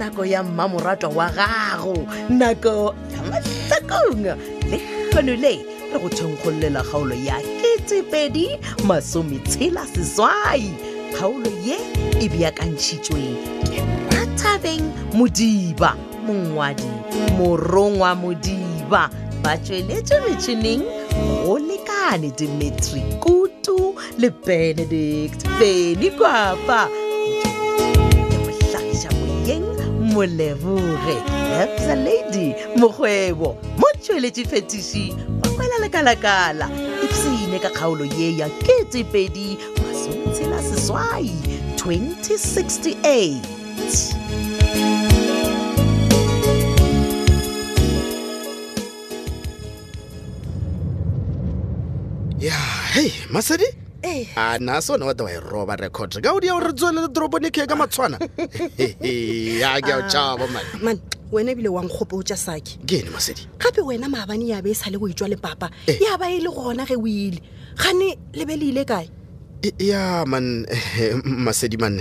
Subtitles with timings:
[0.00, 4.36] nako ya mmamoratwa wa gago nako ya mahlakong
[4.70, 4.80] le
[5.10, 5.60] kgonole
[5.92, 8.50] re go thenkgolela kgaolo ya ketepedi
[8.84, 10.72] masometshela seswai
[11.12, 11.76] kgaolo ye
[12.20, 13.36] e beakantšhitsweng
[13.70, 13.80] ke
[14.10, 14.84] mathabeng
[15.14, 16.88] modiba mongwadi
[17.38, 19.10] morongwa modiba
[19.42, 20.82] ba tsweletse metšhineng
[21.44, 26.88] go lekane dimetri kutu le benedict beni kwapa
[30.10, 31.16] moleboge
[31.62, 33.48] apsa lady mokgwebo
[33.80, 35.04] mo tšweletše fetiši
[35.44, 36.66] makwela lekala-kala
[37.04, 41.32] epsene ka kgaolo ye ya ketepedi masontshela seswai
[41.76, 43.36] 2068
[52.40, 52.56] ya
[52.94, 53.66] hei masadi
[54.10, 56.60] a ah, na se one wata wa e roba record ka o di ya ah,
[56.60, 58.18] gore tswelele toropone ke ka matshwana
[59.06, 60.96] ya ke o tšhaba man man
[61.32, 64.70] wena ebile wa nkgope o tša sake ke ene masedi gape wena maabane ya be
[64.70, 65.94] e sa le go itswa le papa eh.
[66.02, 67.38] ya ba e le gona ge o ile
[67.78, 69.06] gane lebeleile kae
[69.78, 70.64] ya man
[71.24, 72.00] masedi man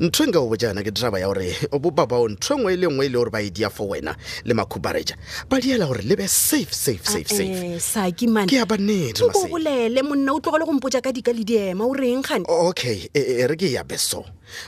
[0.00, 2.86] ntho e nka go bojana ke draba ya gore boba bao ntho ngwe e le
[2.92, 4.12] ngwe e le gore ba e dia for wena
[4.44, 5.16] le makhubareja
[5.48, 8.64] ba diela gore lebe be safe safe ah, safe safe eh, saki man ke ya
[8.68, 12.44] bannete ko bolele monna o tlogele go mpotsa ka dika le diema o reng gane
[12.48, 14.24] okay e, e re ke ya beso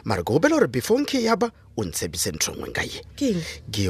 [0.08, 3.36] mare ke gopela gore before nke ya ba o ntshepise ntho ngwe nka ye ke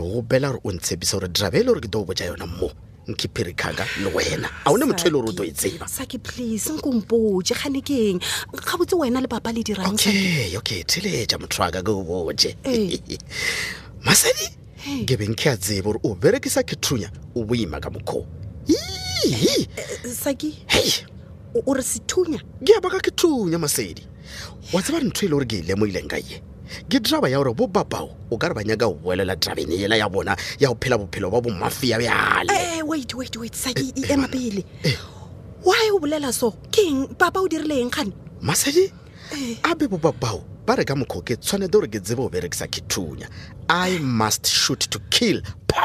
[0.00, 2.74] gopela gore o ntshepise gore draba e le gore ke do bo botsa yona mmoo
[3.08, 6.18] nkhipherekhanka le wena a o ne motho e le gore o to e tseba saki
[6.20, 8.20] please nkompoje ga ne ke eng
[8.52, 12.52] ga botse wena le papa le dirang okay okay theletša motho aka ke o boje
[14.06, 14.46] masadi
[15.08, 18.24] ke beng ke a tsebe gore o berekisa kethunya o boima ka mokgoo
[18.68, 19.64] eh,
[20.04, 21.08] saki hei
[21.64, 24.04] o re sethunya ke a baka kethunya masedi
[24.76, 26.44] wa tseba ntho e le gore ke e lemoileng ka ye
[26.88, 29.96] ke draba ya gore bo babao o ka re ba nyaka go boelela drabeng ela
[29.96, 34.62] ya bona ya go phela bophelo ba bomafia bjaleema eh, eh, eh, pele
[35.64, 38.90] why e o bolela so keng papa o dirile eng gane masadi
[39.64, 42.66] a be bo babao ba re ka mokgwa ke tshwanete gore ke tsebe o berekisa
[42.70, 43.28] kithunya
[43.68, 45.80] i must shoot to kill po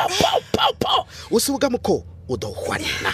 [1.31, 3.13] o se o ka mokgwa o do gwanna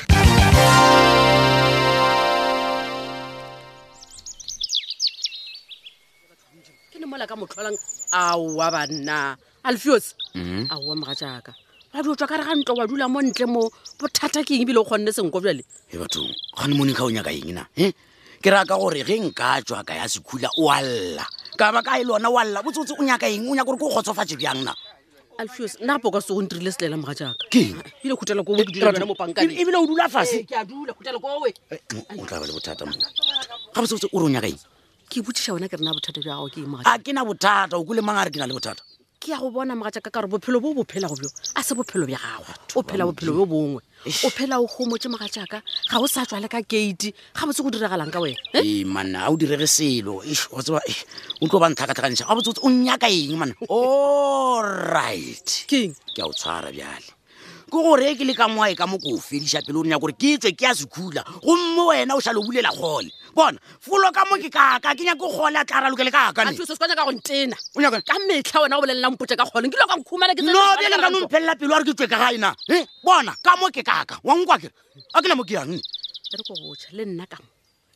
[7.21, 7.77] fela ka motlholang
[8.11, 10.67] aowa banna alfios mhm.
[10.71, 11.51] aowa moga jaaka
[11.93, 13.69] wa di tswa ka re ga ntlo wa dula mo ntle mo
[14.01, 15.61] bothata ke eng ebile o kgonne senko jale
[15.93, 17.91] e bathong gane moneng ga o nyaka eng na e
[18.41, 21.25] ke raka gore ge nka tswa ka ya sekhula o alla
[21.57, 23.85] ka ba e le ona o alla botsotse o nyaka eng o nyaka gore ke
[23.85, 24.73] o kgotsofatse bjang na
[25.37, 29.77] alfios nna po ka se go ntirile selela moga jaaka ebile khutela ko e-, ebile
[29.77, 30.65] o dula fase ee, a
[31.69, 31.79] eh,
[32.17, 32.97] o tla le bothata mo
[33.73, 34.61] ga botsotse o re o nyaka eng
[35.11, 37.75] ke botsiša wena ke re na bothata bjagago ke e ma a ke na bothata
[37.75, 38.79] o kule mang a re ke na le bothata
[39.21, 41.75] ke ya go bona moga jaka ka gore bophelo bo bophela go bjo a se
[41.77, 42.47] bophelo bja gago
[42.79, 46.47] o phela bophelo bo bongwe o phela o gomotse moga jaka ga o sa tswale
[46.49, 50.59] ka gate ga botse go diragalang ka wena e manna a o direge selo o
[50.63, 50.83] tseba o
[51.45, 56.71] tlo ba nthakathakantšha ga botse o nyaka eng manna allright keng ke a o tshwara
[56.73, 57.11] bjale
[57.69, 59.99] ke gore e ke le ka moae ka mo ko o fedisa pele o nya
[60.01, 64.11] gore ke tswe ke a sekhula gomme wena o sale o bulela kgole bona folo
[64.11, 67.03] ka mo ke kaka ke nyake gole a tla raloke le kakaneka
[68.27, 72.07] metlha wena o bolelelangpote ka gone kele kakhumaeno bele ka nomphelela pele gare ke tswe
[72.11, 72.71] ka ga ena e
[73.03, 74.73] bona ka mo ke kaka wankwa kere
[75.15, 75.81] a ke na mo ke yangne e
[76.37, 77.45] re ko goa le nna ka mo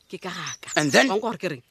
[0.09, 1.63] ke kaka and thenkore kereng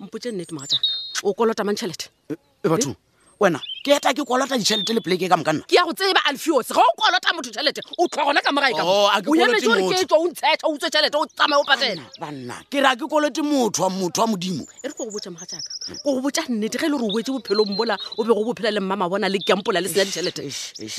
[0.00, 0.92] mpote nnetemoa jaka
[1.26, 2.94] o kolota mantšhelete e, e batho
[3.42, 6.20] wena ke eta ke kolota ditšhelete le poleke ka moka nna ke ya go tseba
[6.30, 10.90] alfios ga o kolota motho tšhelete o tlhoa gona ka morae kao oh, o utswe
[10.90, 14.62] tšhelete o tsamaye o patela banna ke ra ke kolote motho wa motho wa modimo
[14.62, 17.10] e re ko go botsa moga jaaka ko go botsa nnete ge e le gore
[17.10, 20.46] o boetse bophelong bola o be bophela le mmama bona le kampola le senya ditšhelete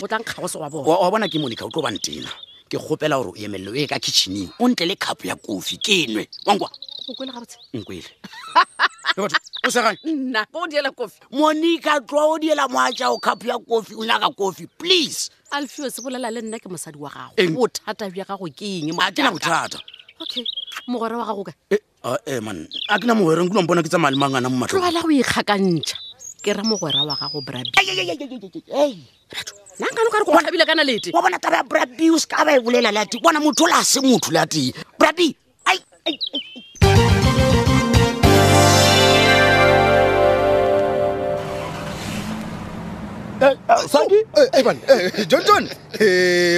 [0.03, 2.27] o tla nkgagoso wa bona wa bona ke monica o tlo bantena
[2.67, 5.79] ke gopela gore o emelele o ye ka kitchening o ntle le khapo ya kofi
[5.79, 6.67] ke nwe wankwa
[7.07, 7.15] o
[7.71, 8.11] nkwele
[9.17, 9.27] o
[9.69, 14.29] segae nna o diela kofi monica tloa o diela moatšao cup ya kofi o nyaka
[14.29, 18.65] kofi please alfio se bolela le nna ke mosadi wa gago bothata bja gago ke
[18.81, 19.79] eng a ke na bothata
[20.19, 20.43] okay
[20.89, 21.77] mogwera wa gago ka eh,
[22.25, 25.05] eh, man a ke na mogwereng kulo mpona ke tsamaya le mangana mo matlo tlogela
[25.05, 25.97] go ikgakantšha
[26.41, 27.69] ke ra mogwera wa gago brabi
[29.77, 32.41] nankano ka re ko tlhabile kana lete wa bona taba ya brabi o se ka
[32.43, 34.73] ba e bolela late bona motho o la se motho lateng
[45.27, 45.67] johnjohn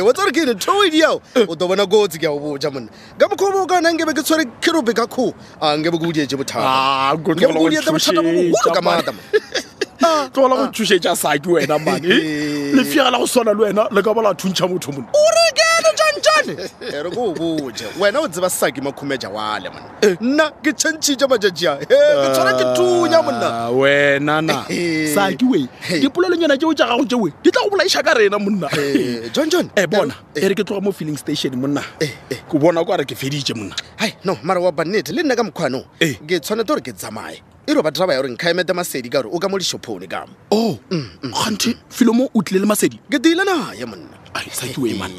[0.05, 2.89] wa tsare ke ne troedi ao o to bona kotsi ke ya o boja monna
[3.17, 6.05] ka mokgwa bo o ka nang kebe ke tshwere kerobe ka kgo a nkebe ke
[6.05, 9.15] odietse bothatabothata
[10.33, 12.73] tlo bola go thusetsa saki wena mane eh.
[12.77, 15.07] lefiega la go swana le wena le ka bola thuntšha motho mone
[16.51, 20.17] ene re ko o boje wena o tseba sake makhumeja wale monna eh.
[20.21, 21.85] nna ke tšhentšhitše majajia e
[22.21, 24.65] ke tshwara ah, ke thunya monna wenana
[25.15, 25.65] saki we
[26.01, 28.67] dipolelong yona keo ja gago tjeoe di tla go bolaiša ka rena monna
[29.33, 30.49] john john e bona e eh.
[30.51, 31.81] re ke tloga mo feeling station monna
[32.51, 35.43] ke bona kwa re ke feditše monna hai no mara wa bannete le nna ka
[35.49, 39.21] mokgwanoo ke tshwanete gore ke tsamaye ere ba draba ya gore nkga emete masedi ka
[39.25, 41.33] gore o ka mo leshopone ka mo o oh, mm, mm, mm.
[41.33, 44.15] kganthe filo mo o tlile le masedi ke tiile naya monna
[44.53, 45.09] saiwe man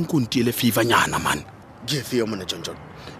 [0.00, 1.44] nkontiele fevanyana man
[1.84, 2.76] kefeo mone jonjon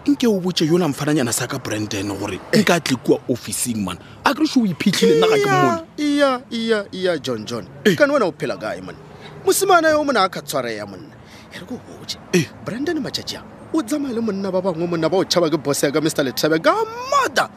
[0.09, 2.65] nke o botse yo lamfananyana sa ka branden gore eh.
[2.65, 5.81] nka tle kuwa officing man a kere se o iphitlhile nna ga ke mone
[6.17, 7.93] ya ya ya john john eh.
[7.95, 8.97] kane wena o phela kae monna
[9.45, 11.13] mosimane yo o mone a ka tshwareya monna
[11.53, 12.49] e re ko boje eh.
[12.65, 15.79] branden matšaji ang o tsamaya le monna ba bangwe monna ba o tšhaba ke bos
[15.83, 16.75] yaka mr letabe ka
[17.11, 17.47] mother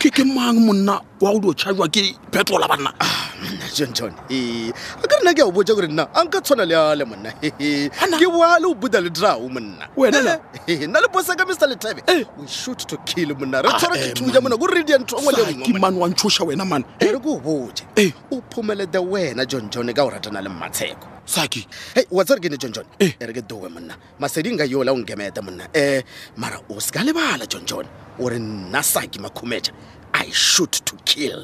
[0.00, 2.02] ke ke mang monna wa o di o tšhabiwa ke
[2.32, 3.31] petrola banna ah
[3.76, 7.04] jonjon e a ka rena ke o botsa gore nna a nka tshwana le ale
[7.04, 10.34] monna ke boa le o buda le draw monna wena la
[10.68, 12.24] nna le bosa ka mr letebe eh.
[12.38, 15.06] we shoot to kill monna re tshwara ah, ke eh, tshuja monna go ready and
[15.06, 17.42] tshwa le monna ke man wa ntshosha wena man re go eh.
[17.42, 22.22] botse o phumele the wena jonjon e ka o ratana le matsheko saki hey wa
[22.24, 25.68] tsare ke ne jonjon e re ke dowe monna masedinga yo la o ngemeta monna
[25.74, 26.02] eh
[26.36, 27.86] mara o ska le bala jonjon
[28.18, 29.72] o re nna saki makhumetsa
[30.22, 31.40] I shoot to kill.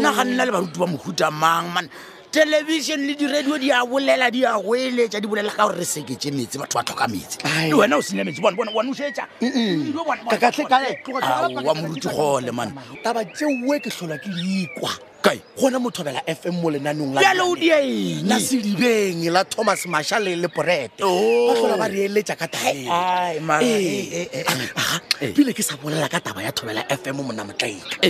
[0.04, 1.88] Na kanina le baruti ba mohuta mang man
[2.46, 6.30] television le di-radio di a bolela di a goeletsa di bolela ka gore re seketse
[6.30, 8.52] metsi batho ba tlhoka metsiwena o senya metsiwa
[11.82, 12.70] moruti gole man
[13.04, 14.92] taba tseoe ke tlhola ke leikwa
[15.28, 19.82] kai gona motho bela fm mo lenaneng lalo o dia eng la sedibeng la thomas
[19.86, 21.52] masha le leporete oh.
[21.52, 23.60] ba tlhola ba reeletsa ka taba
[25.36, 28.08] pele ke sa bolela ka taba ya thobela fm mona motlaika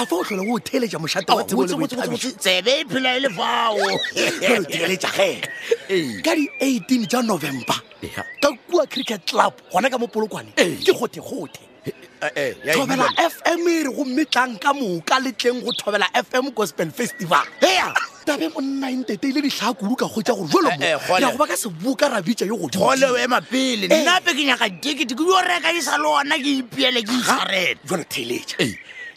[0.00, 3.84] a fa o tlhola o theeletsa mošatatsebe oh, e phela e lefao
[4.56, 5.28] o theeletsa ge
[6.24, 7.76] ka di 18 tsa november
[8.42, 11.73] ka kua cricket club gona ka mo polokwane ke gothe gothe
[12.34, 17.92] Eh, eh, thobela fm ere gommetlang ka moka letleng go thobela fm gospel festival ea
[18.24, 20.96] tabe monna entete ile e ditlhaa kuduka go tsa gore jolooya
[21.32, 24.00] go ba ka seboka rabitsa yo gole ema pele eh.
[24.00, 27.80] nnape ke nyaka dikete ke yo reka e sa le ona ke ipeele ke isarela
[27.84, 28.56] jona theletša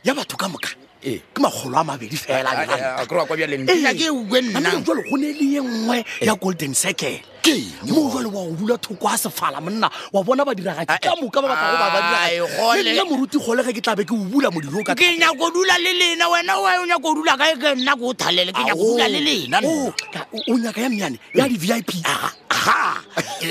[0.03, 0.69] ya batho ka moka
[0.99, 2.67] ke makgolo a mabedi felaa
[3.07, 7.63] ke e uwe nna jalo go ne e le ye nngwe ya golden circle ke
[7.87, 11.55] mo jale o bula thoko a sefala monna wa bona badiragatsi ka moka ba
[11.95, 15.91] batlago ba moruti kgole ke tlabe ke o bula modiro ka ke nyako dula le
[15.99, 19.19] lena wena o nyako dula kae ke nna ke o thalele ke nyako dula le
[19.21, 23.01] lena o nyaka ya mmeane ya di-v i p aha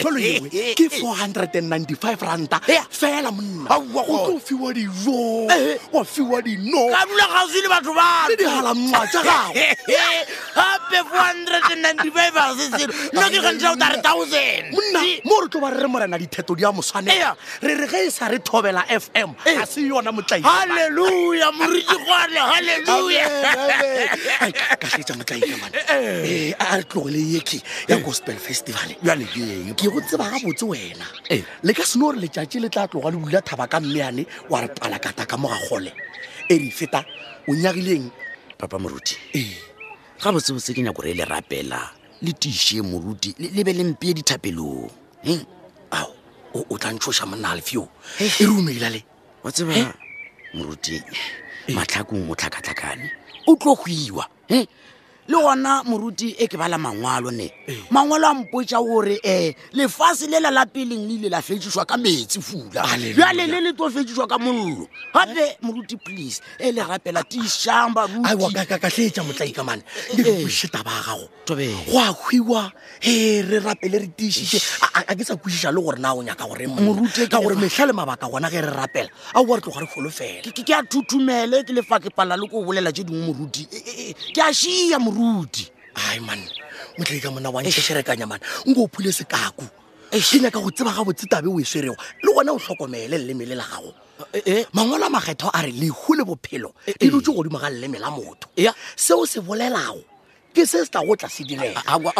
[0.03, 2.61] jalo ewe ke four hundred and ninety-five ranta
[2.91, 5.49] fela monna o tlo fiwa dijo
[5.93, 9.55] wa fiwa dino ka dula gausi le batho ba le digalamma tsa gago
[9.89, 14.01] gape four hundred and ninety-five a se seno nna ke kgantsha monna
[15.25, 17.09] mo re tlo ba re morena ditheto di a moswane
[17.63, 25.17] re re ge e sa re thobela fm a se yona motlaaleluya moriti gone hallelujakatletsa
[25.17, 26.31] motlaikemane eh, eh.
[26.49, 31.07] eh, a re tlogele yeke ya gospel festival ke go tseba ga botse wena
[31.63, 34.69] le ka seno gore letšatši le tla tloga le dula thaba ka mmeane wa re
[34.69, 35.93] palakata ka mo gagole
[36.49, 37.05] e re feta
[37.49, 38.11] o nyagileng
[38.59, 39.17] papa moruti
[40.21, 41.93] ga botsebotse ke nyako re e le rapela
[42.23, 44.89] le tiše moruti le be le dithapelong
[45.91, 46.09] ao
[46.55, 47.85] o tla ntshoša monna alfeo
[48.41, 49.01] e re umeilale
[49.45, 49.75] wa tseba
[50.57, 51.75] moruti ee.
[51.77, 53.07] matlhakong o tlhakatlhakane
[53.49, 54.25] o tlo go iwa
[55.29, 57.77] le gona moruti e ke bala mangwalo ne eh.
[57.91, 61.97] mangwalo a mpotsa gore um eh, lefase le la lapeleng le ile la fetsišwa ka
[61.97, 67.23] metsi fula bjale le le tlo fetsišwa ka mollo gape moruti please e le rapela
[67.25, 69.83] tišang barutkatleetsa motlaikamane
[70.17, 74.63] leetaba eh, gago go a kgiwa e re rapele re tišie
[74.95, 77.93] a ke sa kwešiša le gore na o nyaka goremorut e ka gore metlha le
[77.93, 81.99] mabaka gona ge re rapela aoa re tloga re kgolofela ke a thuthumele ke lefa
[81.99, 85.69] ke pala le ko bolela tse dingwe moruti e, e, ke a šia morudi
[86.09, 86.39] ai man
[86.99, 89.65] motlaika mona wanešherekanya mana nko o phule sekaku
[90.13, 93.55] ke nyaka go tseba ga botsetabe o e swerego le gona o tlhokomele leleme le
[93.57, 93.93] la gago
[94.33, 94.67] e, e.
[94.75, 98.11] mangwalo a makgetho a re lehu le bophelo e, e dutse godimo ga leleme la
[98.13, 98.49] motho
[98.97, 100.05] seo se bolelago
[100.55, 102.13] ke se se tla go tla se diregajalo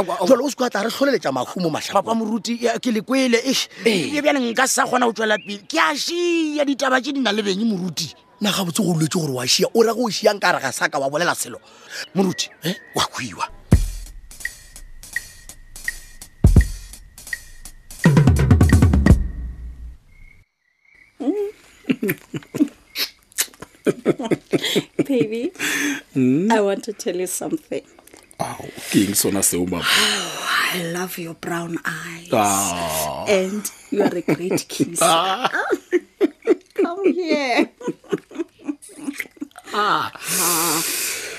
[0.45, 3.41] o sekwa tla re tlholeletsa mahumo mašapa moruti ke le kwele
[3.85, 8.15] ebjanenka sa kgona go tswela pele ke ašia ditaba tse di na le beng moruti
[8.41, 10.73] na ga botse go lwetse gore wa šia o ra go šiang ka re ga
[10.73, 11.59] saka wa bolela selo
[12.15, 13.49] moruti e eh, wa kuiwa
[25.07, 25.53] baby
[26.15, 26.51] mm?
[26.53, 27.85] i want to tell you something
[28.41, 28.69] oh,
[29.15, 29.65] sona seo
[30.75, 33.25] i love your brown eyes oh.
[33.29, 35.49] and you are a great kiss ah.
[35.51, 35.73] Ah,
[36.83, 37.71] come here
[39.79, 40.11] Ah.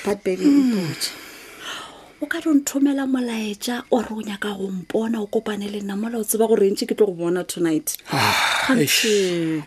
[0.05, 2.23] but baby mpotse hmm.
[2.23, 5.97] o ka re nthomela molaetša o re o nyaka go mpona o kopane le nna
[5.97, 8.69] mola tseba gore ntse ke tlo go bona tonight ah,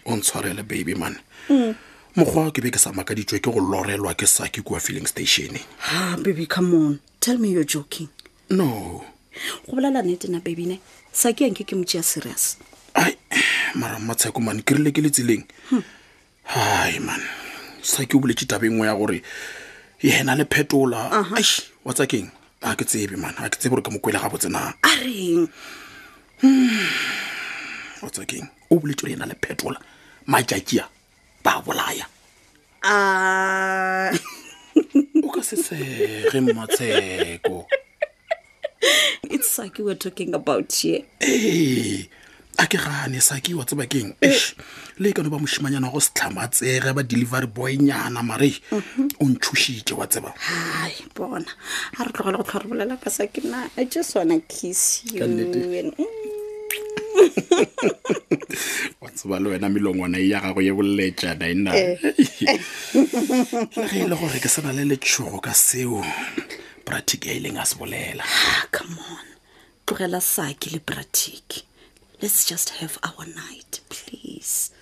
[0.06, 1.16] o ntshwarele baby man
[1.50, 1.74] hmm.
[2.16, 6.14] mokgwa ke be ke sa makaditswe ke go lorelwa ke saki kua feeling stationeng ha
[6.14, 8.06] ah, baby come on tell me your joking
[8.54, 9.02] no
[9.66, 10.78] go bolela nnetena babyne
[11.10, 12.54] saki yanke ke motšea serious
[12.94, 13.18] ai
[13.74, 15.82] mara matsheko mane ke rile ke letseleng tseleng hmm.
[16.54, 17.18] hai man
[17.82, 19.22] sa ke boletse tabengwe ya gore
[20.02, 21.44] yena le phetola ai
[21.84, 22.28] wa tsa keng
[22.60, 25.49] a ke tsebe mana a ke tsebe gore ke mokwele gabotse na a reng
[26.44, 28.04] hmm.
[28.04, 29.80] wa tsa keng o boletse gore yena le phetola
[30.30, 30.87] matšatši a
[31.44, 32.06] ba bolaya
[32.84, 32.96] a
[35.25, 37.66] o ka se sege mmatsheko
[39.28, 42.08] it's like you were talking about here hey
[42.59, 44.14] a ke gane sa ke wa tseba keng
[44.99, 50.35] le ka no ba moshimanyana go setlhamatsege ba delivery boynyana mare o ntšhušitše wa tseba
[51.14, 51.47] bona
[51.99, 55.23] a re tlogele go tlhore bolela ka sa ke na i just wanna kiss you
[55.23, 55.95] mm.
[59.02, 61.95] wa tseba le wena melongwana e ya gago ye boletšana e nna eh.
[63.92, 66.02] ge e le gore ke sana le letshogo ka seo
[66.85, 69.26] pratic a e leng a se bolela ah, come on
[69.87, 71.69] tlogela saki le pratic
[72.22, 74.72] Let's just have our night, please.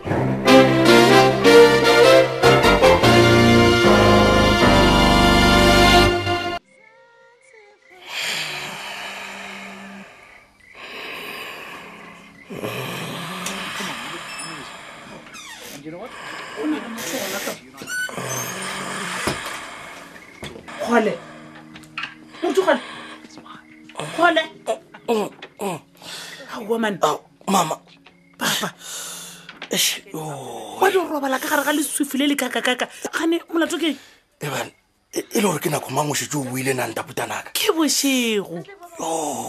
[29.71, 33.93] ba di robala ka gare ga lesufile le kakakaka gane molato ke
[34.41, 34.73] ebane
[35.13, 38.65] e le gore ke nako mangwesetse o buile na ntaputanaka ke bosego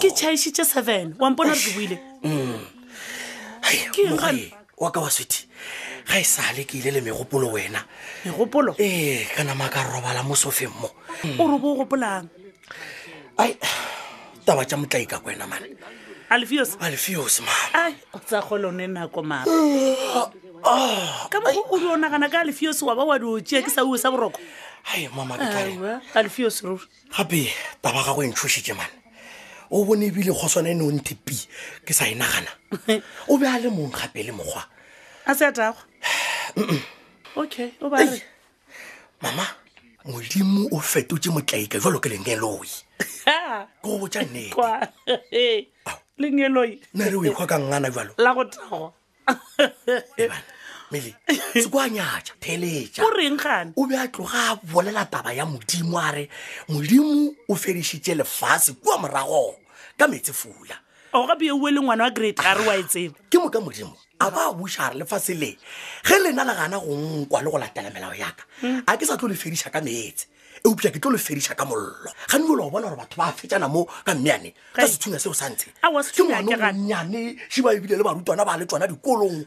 [0.03, 2.65] ke chaišitše seven wampona gore ke buile mm.
[3.63, 5.47] ae wa ka wa swete
[6.07, 7.79] ga e sale ke ile le megopolo wena
[8.25, 10.91] megopolo ee ka nama ka robala mo sofeng mo
[11.39, 12.27] o re bo o gopolang
[13.39, 13.55] ai
[14.43, 15.79] taba tja motlaika kwena mane
[16.29, 19.43] alfios alfios ma ai o tsa kgolo ne nako ma
[21.29, 23.97] ka mo o rona gana ka alfios wa ba wa do tshe ke sa u
[23.97, 24.37] sa boroko
[24.93, 25.73] ai mama ke tare
[26.13, 26.77] alfios ru
[27.17, 27.49] habi
[27.81, 28.93] baba ga go e ntshushi ke mana
[29.73, 31.33] o bone bile go tsone e no ntipi
[31.81, 32.51] ke sa ina e gana
[33.27, 34.69] o be a le mong gape le mogwa
[35.25, 35.81] a se tagwa
[37.41, 38.21] okay o ba re
[39.17, 39.49] mama
[40.05, 42.69] modimo o fetotse motlaika jalo ke lengeloi
[43.25, 44.53] ke go botja nnete
[46.19, 46.79] lengeloi e.
[46.93, 48.93] nna re o ekgwa ka ngana jalo la go tago
[50.91, 51.15] mele
[51.53, 55.97] se kwa nyatša theletša goreng gane o be a tloga a bolela taba ya modimo
[55.97, 56.29] a re
[56.69, 59.55] modimo o fedišitše lefase kua morago
[59.97, 60.75] ka metse fula
[61.13, 64.29] ao gape yo ue le ngwana wa great gare wa etseba ke moka modimo a
[64.29, 65.55] ba a buša gare lefase le
[66.03, 68.43] ge lena le gana go nkwa le go latela melao yaka
[68.87, 70.27] a ke sa tlo le fediša ka metse
[70.65, 71.87] eupša ke tlo lo fedisa ka mollo
[72.29, 75.33] ga nne ole go bona gore batho ba fetsana mo ka mmeane ka sethunya seo
[75.33, 79.43] santse ke ngwanonyane sheba ebile le barutwana ba le tsona dikolong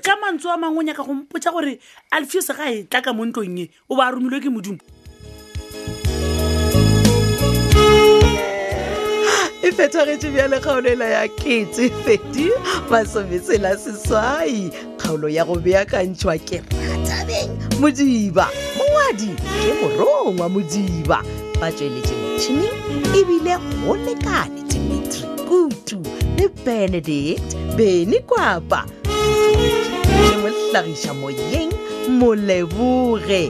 [0.00, 1.78] ka mantse wa mangwe nyaka go mpotsa gore
[2.10, 4.78] alfiosa ga e tla ka mo ntlong e o ba romilwe ke modimo
[9.62, 12.50] e fetagetse bja lekgaolo ela ya ketse fedi
[12.90, 17.50] masometsela seswai kgaolo ya go beakantšhwa kere thabeng
[17.80, 18.46] modiba
[18.78, 21.18] mongwadi ke morongwa modiba
[21.60, 25.98] ba tšweletše metšhining ebile go lekane dimitri kutu
[26.36, 28.80] le benedict beny kwapa
[30.20, 31.70] le mohlagiša moyeng
[32.20, 33.42] moleboge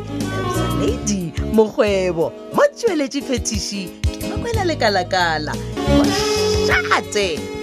[0.80, 1.22] lady
[1.56, 5.52] mokgwebo mo tšweletše phetiši ke makwela lekalakala
[5.90, 7.57] mošate